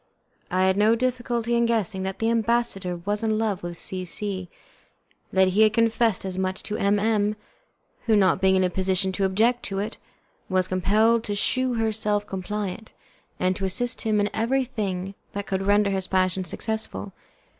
I 0.49 0.63
had 0.65 0.77
no 0.77 0.95
difficulty 0.95 1.55
in 1.55 1.67
guessing 1.67 2.01
that 2.01 2.17
the 2.17 2.31
ambassador 2.31 2.95
was 2.97 3.21
in 3.21 3.37
love 3.37 3.61
with 3.61 3.77
C 3.77 4.03
C, 4.03 4.49
and 5.29 5.37
that 5.39 5.49
he 5.49 5.61
had 5.61 5.73
confessed 5.73 6.25
as 6.25 6.39
much 6.39 6.63
to 6.63 6.75
M 6.77 6.97
M, 6.97 7.35
who, 8.07 8.15
not 8.15 8.41
being 8.41 8.55
in 8.55 8.63
a 8.63 8.69
position 8.71 9.11
to 9.11 9.25
object 9.25 9.61
to 9.65 9.77
it, 9.77 9.97
was 10.49 10.67
compelled 10.67 11.23
to 11.25 11.35
shew 11.35 11.75
herself 11.75 12.25
compliant, 12.25 12.93
and 13.39 13.55
to 13.57 13.63
assist 13.65 14.01
him 14.01 14.19
in 14.19 14.31
everything 14.33 15.13
that 15.33 15.45
could 15.45 15.67
render 15.67 15.91
his 15.91 16.07
passion 16.07 16.43
successful. 16.43 17.13